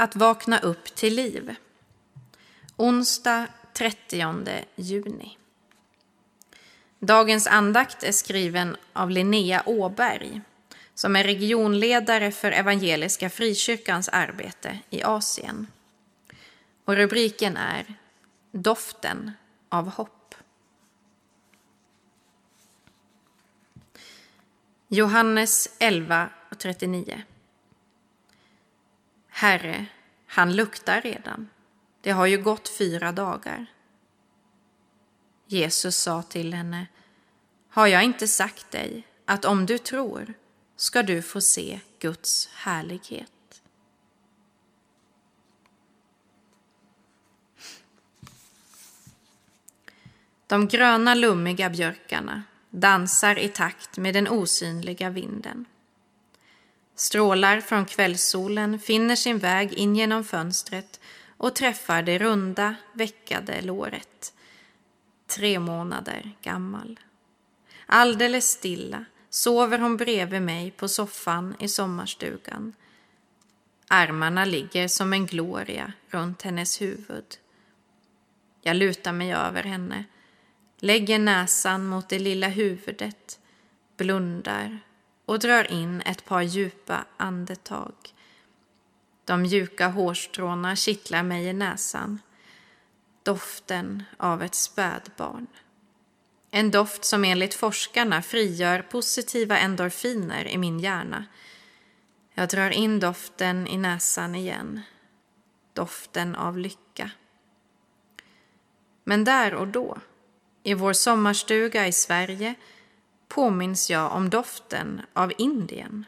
Att 0.00 0.16
vakna 0.16 0.58
upp 0.58 0.84
till 0.94 1.14
liv. 1.14 1.54
Onsdag 2.76 3.46
30 3.72 4.64
juni. 4.76 5.38
Dagens 6.98 7.46
andakt 7.46 8.02
är 8.02 8.12
skriven 8.12 8.76
av 8.92 9.10
Linnea 9.10 9.62
Åberg 9.66 10.40
som 10.94 11.16
är 11.16 11.24
regionledare 11.24 12.32
för 12.32 12.52
Evangeliska 12.52 13.30
Frikyrkans 13.30 14.08
arbete 14.08 14.78
i 14.90 15.02
Asien. 15.02 15.66
Och 16.84 16.96
rubriken 16.96 17.56
är 17.56 17.94
Doften 18.52 19.32
av 19.68 19.90
hopp. 19.90 20.34
Johannes 24.88 25.76
11 25.78 26.28
och 26.50 26.58
39. 26.58 27.22
Herre, 29.40 29.86
han 30.26 30.56
luktar 30.56 31.00
redan. 31.00 31.48
Det 32.00 32.10
har 32.10 32.26
ju 32.26 32.42
gått 32.42 32.68
fyra 32.68 33.12
dagar. 33.12 33.66
Jesus 35.46 35.96
sa 35.96 36.22
till 36.22 36.54
henne, 36.54 36.86
har 37.68 37.86
jag 37.86 38.04
inte 38.04 38.28
sagt 38.28 38.70
dig 38.70 39.06
att 39.24 39.44
om 39.44 39.66
du 39.66 39.78
tror 39.78 40.34
ska 40.76 41.02
du 41.02 41.22
få 41.22 41.40
se 41.40 41.80
Guds 41.98 42.48
härlighet? 42.54 43.62
De 50.46 50.68
gröna 50.68 51.14
lummiga 51.14 51.70
björkarna 51.70 52.42
dansar 52.70 53.38
i 53.38 53.48
takt 53.48 53.98
med 53.98 54.14
den 54.14 54.28
osynliga 54.28 55.10
vinden. 55.10 55.66
Strålar 57.00 57.60
från 57.60 57.86
kvällssolen 57.86 58.78
finner 58.78 59.16
sin 59.16 59.38
väg 59.38 59.72
in 59.72 59.96
genom 59.96 60.24
fönstret 60.24 61.00
och 61.36 61.54
träffar 61.54 62.02
det 62.02 62.18
runda, 62.18 62.74
veckade 62.92 63.60
låret. 63.62 64.34
Tre 65.26 65.58
månader 65.58 66.32
gammal. 66.42 67.00
Alldeles 67.86 68.50
stilla 68.50 69.04
sover 69.30 69.78
hon 69.78 69.96
bredvid 69.96 70.42
mig 70.42 70.70
på 70.70 70.88
soffan 70.88 71.56
i 71.58 71.68
sommarstugan. 71.68 72.72
Armarna 73.88 74.44
ligger 74.44 74.88
som 74.88 75.12
en 75.12 75.26
gloria 75.26 75.92
runt 76.08 76.42
hennes 76.42 76.80
huvud. 76.80 77.36
Jag 78.62 78.76
lutar 78.76 79.12
mig 79.12 79.32
över 79.32 79.62
henne, 79.62 80.04
lägger 80.78 81.18
näsan 81.18 81.86
mot 81.86 82.08
det 82.08 82.18
lilla 82.18 82.48
huvudet, 82.48 83.38
blundar 83.96 84.80
och 85.30 85.38
drar 85.38 85.72
in 85.72 86.00
ett 86.00 86.24
par 86.24 86.42
djupa 86.42 87.04
andetag. 87.16 87.94
De 89.24 89.42
mjuka 89.42 89.88
hårstråna 89.88 90.76
kittlar 90.76 91.22
mig 91.22 91.46
i 91.46 91.52
näsan. 91.52 92.20
Doften 93.22 94.02
av 94.16 94.42
ett 94.42 94.54
spädbarn. 94.54 95.46
En 96.50 96.70
doft 96.70 97.04
som 97.04 97.24
enligt 97.24 97.54
forskarna 97.54 98.22
frigör 98.22 98.82
positiva 98.82 99.58
endorfiner 99.58 100.48
i 100.48 100.58
min 100.58 100.80
hjärna. 100.80 101.26
Jag 102.34 102.48
drar 102.48 102.70
in 102.70 103.00
doften 103.00 103.66
i 103.66 103.76
näsan 103.76 104.34
igen. 104.34 104.80
Doften 105.72 106.34
av 106.34 106.58
lycka. 106.58 107.10
Men 109.04 109.24
där 109.24 109.54
och 109.54 109.68
då, 109.68 109.98
i 110.62 110.74
vår 110.74 110.92
sommarstuga 110.92 111.86
i 111.86 111.92
Sverige, 111.92 112.54
påminns 113.30 113.90
jag 113.90 114.12
om 114.12 114.30
doften 114.30 115.00
av 115.12 115.32
Indien. 115.38 116.04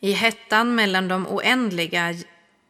I 0.00 0.12
hettan 0.12 0.74
mellan, 0.74 1.08
de 1.08 1.26
oändliga, 1.26 2.14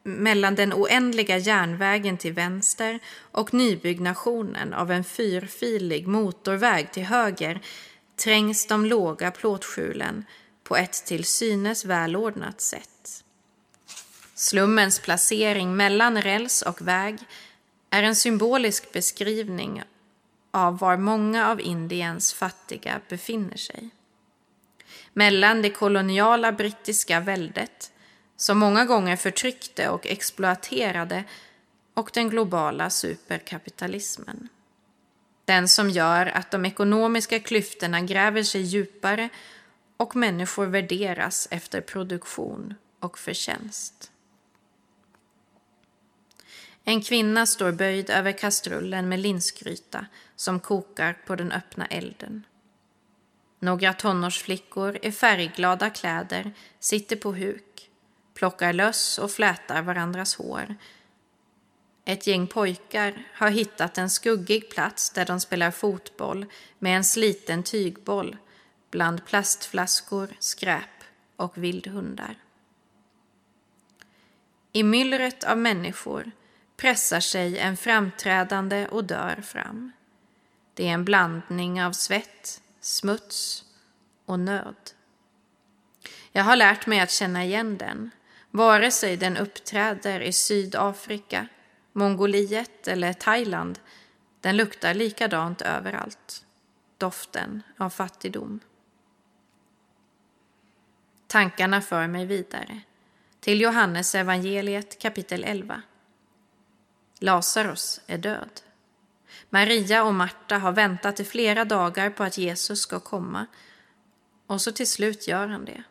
mellan 0.03 0.55
den 0.55 0.73
oändliga 0.73 1.39
järnvägen 1.39 2.19
till 2.19 2.33
vänster 2.33 2.99
och 3.33 3.55
nybyggnationen 3.55 4.75
av 4.75 4.91
en 4.91 5.05
fyrfilig 5.05 6.07
motorväg 6.07 6.93
till 6.93 7.05
höger 7.05 7.61
trängs 8.17 8.67
de 8.67 8.87
låga 8.87 9.31
plåtskjulen 9.31 10.25
på 10.65 10.77
ett 10.77 11.05
till 11.07 11.25
synes 11.25 11.85
välordnat 11.85 12.61
sätt. 12.61 13.25
Slummens 14.35 15.01
placering 15.01 15.77
mellan 15.77 16.23
räls 16.23 16.63
och 16.63 16.89
väg 16.89 17.19
är 17.91 18.03
en 18.03 18.17
symbolisk 18.17 18.93
beskrivning 18.93 19.83
av 20.59 20.79
var 20.79 20.97
många 20.97 21.51
av 21.51 21.61
Indiens 21.61 22.33
fattiga 22.33 23.01
befinner 23.09 23.57
sig. 23.57 23.89
Mellan 25.13 25.63
det 25.63 25.71
koloniala 25.71 26.53
brittiska 26.53 27.21
väldet, 27.21 27.93
som 28.37 28.59
många 28.59 28.85
gånger 28.85 29.17
förtryckte 29.17 29.89
och 29.89 30.07
exploaterade, 30.07 31.25
och 31.95 32.11
den 32.15 32.29
globala 32.29 32.91
superkapitalismen. 32.91 34.49
Den 35.45 35.69
som 35.69 35.91
gör 35.91 36.27
att 36.27 36.51
de 36.51 36.65
ekonomiska 36.65 37.41
klyftorna 37.41 38.01
gräver 38.01 38.43
sig 38.43 38.61
djupare 38.61 39.29
och 39.97 40.17
människor 40.17 40.67
värderas 40.67 41.49
efter 41.51 41.81
produktion 41.81 42.75
och 43.01 43.19
förtjänst. 43.19 44.13
En 46.89 47.01
kvinna 47.01 47.47
står 47.47 47.73
böjd 47.73 48.11
över 48.11 48.33
kastrullen 48.33 49.09
med 49.09 49.19
linsgryta 49.19 50.07
som 50.37 50.61
kokar 50.61 51.19
på 51.27 51.37
den 51.37 51.53
öppna 51.53 51.87
elden. 51.87 52.47
Några 53.59 53.93
tonårsflickor 53.93 54.99
i 55.03 55.13
färgglada 55.13 55.91
kläder 55.91 56.53
sitter 56.81 57.17
på 57.17 57.33
huk, 57.33 57.91
plockar 58.35 58.73
löss 58.73 59.19
och 59.19 59.31
flätar 59.31 59.83
varandras 59.83 60.37
hår. 60.37 60.75
Ett 62.05 62.27
gäng 62.27 62.47
pojkar 62.47 63.29
har 63.35 63.51
hittat 63.51 63.99
en 63.99 64.11
skuggig 64.11 64.71
plats 64.71 65.11
där 65.11 65.27
de 65.27 65.41
spelar 65.41 65.71
fotboll 65.71 66.47
med 66.79 66.97
en 66.97 67.05
sliten 67.05 67.63
tygboll 67.63 68.37
bland 68.91 69.27
plastflaskor, 69.27 70.29
skräp 70.39 71.05
och 71.37 71.59
vildhundar. 71.59 72.35
I 74.73 74.83
myllret 74.83 75.45
av 75.45 75.59
människor 75.59 76.31
pressar 76.79 77.21
sig 77.21 77.59
en 77.59 77.77
framträdande 77.77 78.89
odör 78.91 79.41
fram. 79.43 79.93
Det 80.75 80.89
är 80.89 80.93
en 80.93 81.05
blandning 81.05 81.83
av 81.83 81.93
svett, 81.93 82.61
smuts 82.81 83.65
och 84.25 84.41
nöd. 84.41 84.77
Jag 86.33 86.45
har 86.45 86.57
lärt 86.57 86.87
mig 86.87 87.01
att 87.01 87.11
känna 87.11 87.45
igen 87.45 87.79
den, 87.79 88.11
vare 88.51 88.91
sig 88.91 89.17
den 89.17 89.37
uppträder 89.37 90.21
i 90.21 90.33
Sydafrika, 90.33 91.49
Mongoliet 91.93 92.89
eller 92.89 93.13
Thailand. 93.13 93.79
Den 94.41 94.57
luktar 94.57 94.95
likadant 94.95 95.63
överallt. 95.63 96.45
Doften 96.99 97.63
av 97.77 97.91
fattigdom. 97.91 98.61
Tankarna 101.27 101.81
för 101.81 102.07
mig 102.07 102.27
vidare 102.27 102.81
till 103.41 103.61
Johannes 103.61 104.15
evangeliet 104.15 104.99
kapitel 104.99 105.45
11. 105.45 105.83
Lazarus 107.19 108.01
är 108.07 108.19
död. 108.19 108.61
Maria 109.51 110.05
och 110.05 110.15
Marta 110.15 110.59
har 110.59 110.73
väntat 110.73 111.21
i 111.21 111.25
flera 111.25 111.65
dagar 111.65 112.11
på 112.11 112.25
att 112.25 112.39
Jesus 112.39 112.81
ska 112.81 113.01
komma 113.01 113.47
och 114.47 114.61
så 114.61 114.73
till 114.73 114.91
slut 114.91 115.29
gör 115.29 115.47
han 115.47 115.65
det. 115.65 115.83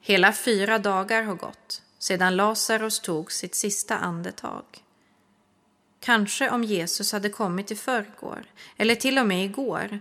Hela 0.00 0.32
fyra 0.32 0.78
dagar 0.78 1.22
har 1.22 1.34
gått 1.34 1.82
sedan 1.98 2.36
Lazarus 2.36 3.00
tog 3.00 3.32
sitt 3.32 3.54
sista 3.54 3.98
andetag. 3.98 4.64
Kanske 6.00 6.50
om 6.50 6.64
Jesus 6.64 7.12
hade 7.12 7.28
kommit 7.28 7.70
i 7.70 7.76
förrgår, 7.76 8.44
eller 8.76 8.94
till 8.94 9.18
och 9.18 9.26
med 9.26 9.44
igår, 9.44 10.00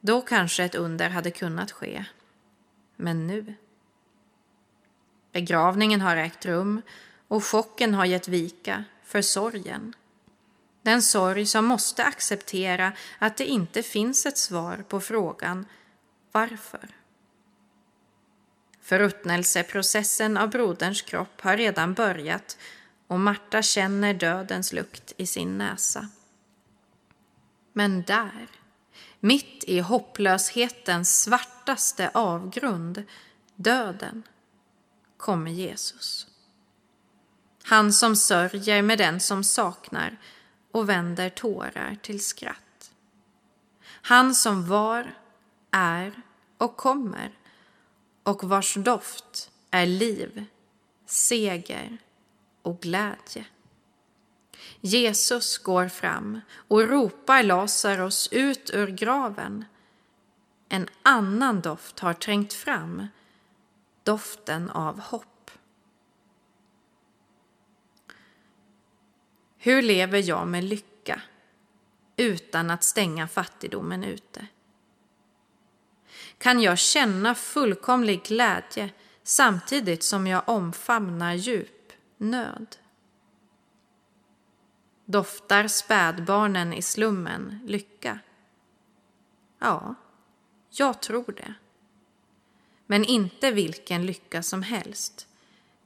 då 0.00 0.20
kanske 0.20 0.64
ett 0.64 0.74
under 0.74 1.10
hade 1.10 1.30
kunnat 1.30 1.72
ske. 1.72 2.04
Men 2.96 3.26
nu? 3.26 3.54
Begravningen 5.32 6.00
har 6.00 6.16
ägt 6.16 6.46
rum 6.46 6.82
och 7.28 7.44
chocken 7.44 7.94
har 7.94 8.04
gett 8.04 8.28
vika 8.28 8.84
för 9.08 9.22
sorgen. 9.22 9.94
Den 10.82 11.02
sorg 11.02 11.46
som 11.46 11.64
måste 11.64 12.04
acceptera 12.04 12.92
att 13.18 13.36
det 13.36 13.46
inte 13.46 13.82
finns 13.82 14.26
ett 14.26 14.38
svar 14.38 14.84
på 14.88 15.00
frågan 15.00 15.66
varför. 16.32 16.88
Förruttnelseprocessen 18.80 20.36
av 20.36 20.50
broderns 20.50 21.02
kropp 21.02 21.40
har 21.40 21.56
redan 21.56 21.94
börjat 21.94 22.58
och 23.06 23.20
Marta 23.20 23.62
känner 23.62 24.14
dödens 24.14 24.72
lukt 24.72 25.12
i 25.16 25.26
sin 25.26 25.58
näsa. 25.58 26.08
Men 27.72 28.02
där, 28.02 28.46
mitt 29.20 29.64
i 29.64 29.80
hopplöshetens 29.80 31.22
svartaste 31.22 32.10
avgrund, 32.14 33.04
döden, 33.54 34.22
kommer 35.16 35.50
Jesus. 35.50 36.26
Han 37.68 37.92
som 37.92 38.16
sörjer 38.16 38.82
med 38.82 38.98
den 38.98 39.20
som 39.20 39.44
saknar 39.44 40.16
och 40.72 40.88
vänder 40.88 41.28
tårar 41.28 41.96
till 42.02 42.24
skratt. 42.24 42.90
Han 43.84 44.34
som 44.34 44.68
var, 44.68 45.14
är 45.70 46.22
och 46.58 46.76
kommer 46.76 47.32
och 48.22 48.44
vars 48.44 48.74
doft 48.74 49.50
är 49.70 49.86
liv, 49.86 50.44
seger 51.06 51.98
och 52.62 52.80
glädje. 52.80 53.44
Jesus 54.80 55.58
går 55.58 55.88
fram 55.88 56.40
och 56.68 56.88
ropar 56.88 57.42
Lazarus 57.42 58.28
ut 58.32 58.70
ur 58.74 58.86
graven. 58.86 59.64
En 60.68 60.88
annan 61.02 61.60
doft 61.60 61.98
har 61.98 62.14
trängt 62.14 62.52
fram, 62.52 63.06
doften 64.02 64.70
av 64.70 65.00
hopp. 65.00 65.37
Hur 69.60 69.82
lever 69.82 70.28
jag 70.28 70.48
med 70.48 70.64
lycka 70.64 71.22
utan 72.16 72.70
att 72.70 72.82
stänga 72.82 73.28
fattigdomen 73.28 74.04
ute? 74.04 74.46
Kan 76.38 76.60
jag 76.60 76.78
känna 76.78 77.34
fullkomlig 77.34 78.22
glädje 78.22 78.90
samtidigt 79.22 80.02
som 80.02 80.26
jag 80.26 80.42
omfamnar 80.48 81.34
djup 81.34 81.92
nöd? 82.16 82.76
Doftar 85.04 85.68
spädbarnen 85.68 86.72
i 86.72 86.82
slummen 86.82 87.60
lycka? 87.66 88.18
Ja, 89.58 89.94
jag 90.70 91.02
tror 91.02 91.34
det. 91.36 91.54
Men 92.86 93.04
inte 93.04 93.50
vilken 93.50 94.06
lycka 94.06 94.42
som 94.42 94.62
helst, 94.62 95.28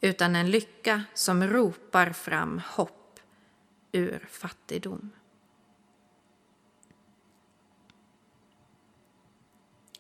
utan 0.00 0.36
en 0.36 0.50
lycka 0.50 1.02
som 1.14 1.46
ropar 1.46 2.10
fram 2.10 2.60
hopp 2.66 3.01
ur 3.93 4.29
fattigdom. 4.31 5.11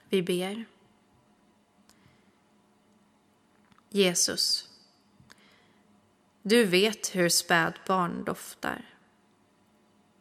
Vi 0.08 0.22
ber. 0.22 0.64
Jesus, 3.90 4.68
du 6.42 6.64
vet 6.64 7.14
hur 7.14 7.28
spädbarn 7.28 8.24
doftar. 8.24 8.94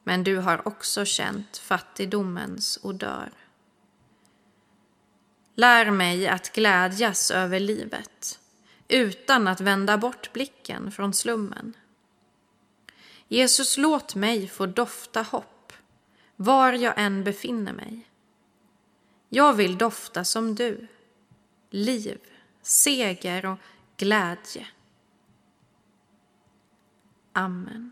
Men 0.04 0.24
du 0.24 0.38
har 0.38 0.68
också 0.68 1.06
känt 1.06 1.58
fattigdomens 1.58 2.80
odör. 2.84 3.32
Lär 5.56 5.92
mig 5.92 6.28
att 6.28 6.54
glädjas 6.54 7.32
över 7.32 7.60
livet 7.60 8.40
utan 8.88 9.48
att 9.48 9.62
vända 9.62 9.98
bort 9.98 10.34
blicken 10.34 10.92
från 10.92 11.14
slummen. 11.14 11.74
Jesus, 13.32 13.78
låt 13.78 14.16
mig 14.16 14.48
få 14.48 14.66
dofta 14.66 15.22
hopp 15.22 15.74
var 16.36 16.74
jag 16.74 16.94
än 16.98 17.24
befinner 17.24 17.74
mig. 17.74 18.10
Jag 19.30 19.54
vill 19.54 19.78
dofta 19.78 20.24
som 20.24 20.56
du, 20.56 20.88
liv, 21.70 22.20
seger 22.62 23.46
och 23.46 23.58
glädje. 23.98 24.68
Amen. 27.34 27.92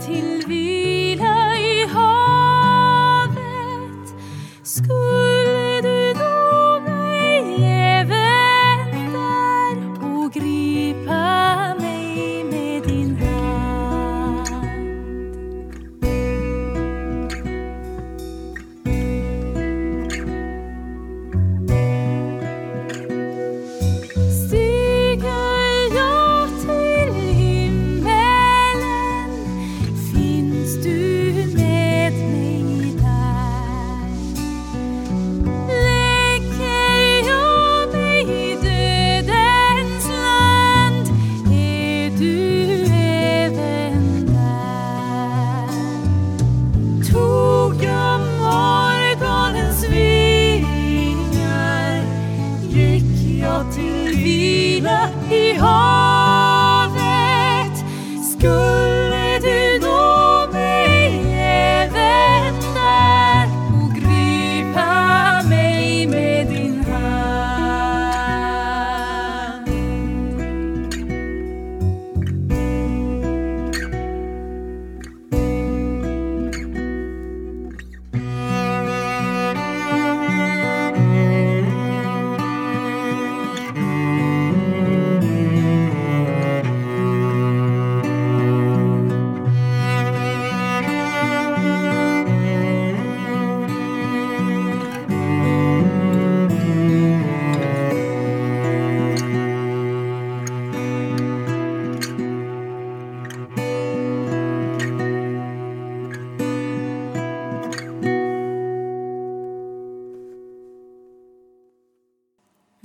till 0.00 0.35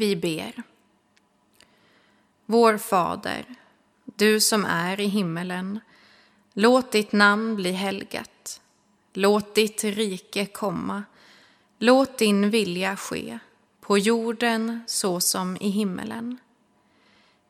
Vi 0.01 0.15
ber. 0.15 0.63
Vår 2.46 2.77
Fader, 2.77 3.46
du 4.05 4.39
som 4.39 4.65
är 4.65 5.00
i 5.00 5.05
himmelen. 5.05 5.79
Låt 6.53 6.91
ditt 6.91 7.12
namn 7.12 7.55
bli 7.55 7.72
helgat. 7.72 8.62
Låt 9.13 9.55
ditt 9.55 9.84
rike 9.84 10.46
komma. 10.46 11.03
Låt 11.79 12.17
din 12.17 12.50
vilja 12.50 12.98
ske, 12.98 13.39
på 13.81 13.98
jorden 13.98 14.84
så 14.88 15.20
som 15.20 15.58
i 15.58 15.70
himmelen. 15.70 16.38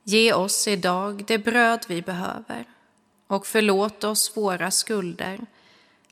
Ge 0.02 0.32
oss 0.32 0.68
idag 0.68 1.24
det 1.26 1.38
bröd 1.38 1.84
vi 1.88 2.02
behöver 2.02 2.64
och 3.26 3.46
förlåt 3.46 4.04
oss 4.04 4.36
våra 4.36 4.70
skulder, 4.70 5.46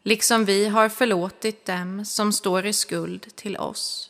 liksom 0.03 0.45
vi 0.45 0.69
har 0.69 0.89
förlåtit 0.89 1.67
dem 1.67 2.05
som 2.05 2.33
står 2.33 2.67
i 2.67 2.73
skuld 2.73 3.37
till 3.37 3.57
oss. 3.57 4.10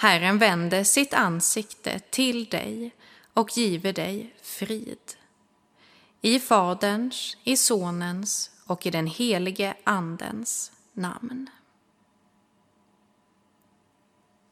Herren 0.00 0.38
vände 0.38 0.84
sitt 0.84 1.14
ansikte 1.14 1.98
till 1.98 2.44
dig 2.44 2.94
och 3.34 3.56
giver 3.56 3.92
dig 3.92 4.34
frid. 4.42 4.98
I 6.20 6.40
Faderns, 6.40 7.36
i 7.44 7.56
Sonens 7.56 8.50
och 8.66 8.86
i 8.86 8.90
den 8.90 9.06
helige 9.06 9.74
Andens 9.84 10.72
namn. 10.92 11.50